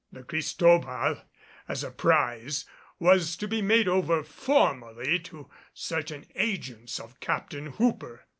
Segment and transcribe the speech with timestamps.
[0.11, 1.21] The Cristobal
[1.67, 2.65] as a prize
[2.97, 8.25] was to be made over formally to certain agents of Captain Hooper.